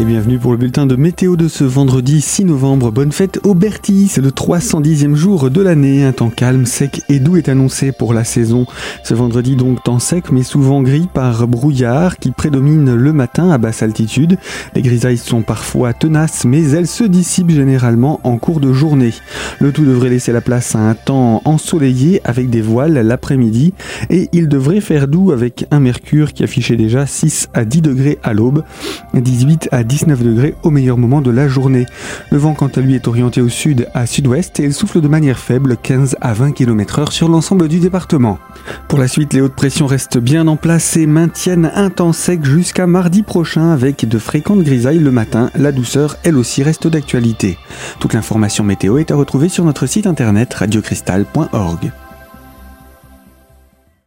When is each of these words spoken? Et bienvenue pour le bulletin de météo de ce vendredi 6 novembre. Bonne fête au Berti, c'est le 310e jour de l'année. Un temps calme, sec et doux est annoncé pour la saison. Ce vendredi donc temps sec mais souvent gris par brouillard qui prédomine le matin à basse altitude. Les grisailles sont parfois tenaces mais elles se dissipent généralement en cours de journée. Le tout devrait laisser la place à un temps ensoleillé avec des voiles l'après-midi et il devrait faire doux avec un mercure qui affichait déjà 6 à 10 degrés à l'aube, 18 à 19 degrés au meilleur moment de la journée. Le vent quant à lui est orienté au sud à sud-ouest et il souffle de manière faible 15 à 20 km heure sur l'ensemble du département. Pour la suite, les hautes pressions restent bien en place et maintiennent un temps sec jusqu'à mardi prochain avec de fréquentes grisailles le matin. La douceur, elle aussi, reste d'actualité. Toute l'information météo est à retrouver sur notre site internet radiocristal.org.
Et 0.00 0.04
bienvenue 0.06 0.38
pour 0.38 0.52
le 0.52 0.56
bulletin 0.56 0.86
de 0.86 0.96
météo 0.96 1.36
de 1.36 1.46
ce 1.46 1.62
vendredi 1.62 2.22
6 2.22 2.46
novembre. 2.46 2.90
Bonne 2.90 3.12
fête 3.12 3.38
au 3.44 3.52
Berti, 3.52 4.08
c'est 4.08 4.22
le 4.22 4.30
310e 4.30 5.14
jour 5.14 5.50
de 5.50 5.60
l'année. 5.60 6.04
Un 6.04 6.12
temps 6.12 6.30
calme, 6.30 6.64
sec 6.64 7.02
et 7.10 7.20
doux 7.20 7.36
est 7.36 7.50
annoncé 7.50 7.92
pour 7.92 8.14
la 8.14 8.24
saison. 8.24 8.64
Ce 9.04 9.12
vendredi 9.12 9.56
donc 9.56 9.84
temps 9.84 9.98
sec 9.98 10.32
mais 10.32 10.42
souvent 10.42 10.80
gris 10.80 11.06
par 11.12 11.46
brouillard 11.46 12.16
qui 12.16 12.30
prédomine 12.30 12.94
le 12.94 13.12
matin 13.12 13.50
à 13.50 13.58
basse 13.58 13.82
altitude. 13.82 14.38
Les 14.74 14.80
grisailles 14.80 15.18
sont 15.18 15.42
parfois 15.42 15.92
tenaces 15.92 16.46
mais 16.46 16.70
elles 16.70 16.86
se 16.86 17.04
dissipent 17.04 17.50
généralement 17.50 18.20
en 18.24 18.38
cours 18.38 18.60
de 18.60 18.72
journée. 18.72 19.12
Le 19.58 19.70
tout 19.70 19.84
devrait 19.84 20.08
laisser 20.08 20.32
la 20.32 20.40
place 20.40 20.74
à 20.74 20.78
un 20.78 20.94
temps 20.94 21.42
ensoleillé 21.44 22.22
avec 22.24 22.48
des 22.48 22.62
voiles 22.62 22.94
l'après-midi 22.94 23.74
et 24.08 24.30
il 24.32 24.48
devrait 24.48 24.80
faire 24.80 25.08
doux 25.08 25.30
avec 25.30 25.66
un 25.70 25.80
mercure 25.80 26.32
qui 26.32 26.42
affichait 26.42 26.76
déjà 26.76 27.04
6 27.04 27.50
à 27.52 27.66
10 27.66 27.82
degrés 27.82 28.18
à 28.22 28.32
l'aube, 28.32 28.64
18 29.12 29.68
à 29.72 29.84
19 29.90 30.22
degrés 30.22 30.54
au 30.62 30.70
meilleur 30.70 30.96
moment 30.96 31.20
de 31.20 31.32
la 31.32 31.48
journée. 31.48 31.84
Le 32.30 32.38
vent 32.38 32.54
quant 32.54 32.68
à 32.68 32.80
lui 32.80 32.94
est 32.94 33.08
orienté 33.08 33.40
au 33.40 33.48
sud 33.48 33.88
à 33.92 34.06
sud-ouest 34.06 34.60
et 34.60 34.64
il 34.64 34.72
souffle 34.72 35.00
de 35.00 35.08
manière 35.08 35.38
faible 35.38 35.76
15 35.76 36.16
à 36.20 36.32
20 36.32 36.52
km 36.52 37.00
heure 37.00 37.12
sur 37.12 37.28
l'ensemble 37.28 37.66
du 37.66 37.80
département. 37.80 38.38
Pour 38.86 39.00
la 39.00 39.08
suite, 39.08 39.32
les 39.34 39.40
hautes 39.40 39.56
pressions 39.56 39.86
restent 39.86 40.18
bien 40.18 40.46
en 40.46 40.56
place 40.56 40.96
et 40.96 41.06
maintiennent 41.06 41.72
un 41.74 41.90
temps 41.90 42.12
sec 42.12 42.44
jusqu'à 42.44 42.86
mardi 42.86 43.22
prochain 43.22 43.70
avec 43.70 44.08
de 44.08 44.18
fréquentes 44.18 44.62
grisailles 44.62 45.00
le 45.00 45.10
matin. 45.10 45.50
La 45.56 45.72
douceur, 45.72 46.16
elle 46.22 46.36
aussi, 46.36 46.62
reste 46.62 46.86
d'actualité. 46.86 47.58
Toute 47.98 48.14
l'information 48.14 48.62
météo 48.62 48.98
est 48.98 49.10
à 49.10 49.16
retrouver 49.16 49.48
sur 49.48 49.64
notre 49.64 49.86
site 49.86 50.06
internet 50.06 50.54
radiocristal.org. 50.54 51.90